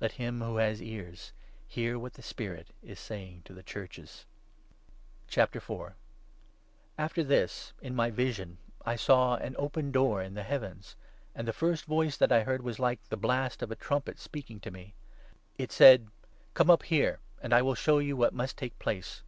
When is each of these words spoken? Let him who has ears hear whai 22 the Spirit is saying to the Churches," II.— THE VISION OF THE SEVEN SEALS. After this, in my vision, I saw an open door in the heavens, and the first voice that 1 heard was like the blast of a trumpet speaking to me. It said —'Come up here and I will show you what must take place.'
Let 0.00 0.12
him 0.12 0.42
who 0.42 0.56
has 0.58 0.82
ears 0.82 1.32
hear 1.66 1.94
whai 1.98 2.10
22 2.10 2.16
the 2.16 2.22
Spirit 2.22 2.66
is 2.82 3.00
saying 3.00 3.40
to 3.46 3.54
the 3.54 3.62
Churches," 3.62 4.26
II.— 5.34 5.44
THE 5.46 5.46
VISION 5.46 5.46
OF 5.48 5.52
THE 5.52 5.60
SEVEN 5.60 5.66
SEALS. 5.76 5.92
After 6.98 7.24
this, 7.24 7.72
in 7.80 7.94
my 7.94 8.10
vision, 8.10 8.58
I 8.84 8.96
saw 8.96 9.36
an 9.36 9.56
open 9.58 9.90
door 9.90 10.20
in 10.22 10.34
the 10.34 10.42
heavens, 10.42 10.94
and 11.34 11.48
the 11.48 11.54
first 11.54 11.86
voice 11.86 12.18
that 12.18 12.28
1 12.28 12.44
heard 12.44 12.60
was 12.60 12.78
like 12.78 13.02
the 13.08 13.16
blast 13.16 13.62
of 13.62 13.70
a 13.70 13.74
trumpet 13.74 14.18
speaking 14.18 14.60
to 14.60 14.70
me. 14.70 14.92
It 15.56 15.72
said 15.72 16.08
—'Come 16.52 16.68
up 16.68 16.82
here 16.82 17.20
and 17.42 17.54
I 17.54 17.62
will 17.62 17.74
show 17.74 17.98
you 17.98 18.14
what 18.14 18.34
must 18.34 18.58
take 18.58 18.78
place.' 18.78 19.22